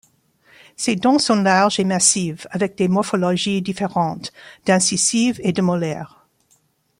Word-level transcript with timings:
Ses 0.77 0.95
dents 0.95 1.19
sont 1.19 1.43
larges 1.43 1.79
et 1.79 1.83
massives 1.83 2.47
avec 2.49 2.75
des 2.75 2.87
morphologies 2.87 3.61
différentes, 3.61 4.33
d'incisives 4.65 5.39
et 5.43 5.53
de 5.53 5.61
molaires. 5.61 6.25